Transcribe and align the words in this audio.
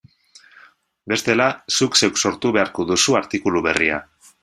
Bestela, 1.13 1.47
zuk 1.77 1.99
zeuk 2.01 2.19
sortu 2.25 2.55
beharko 2.59 2.89
duzu 2.93 3.19
artikulu 3.25 3.67
berria. 3.69 4.05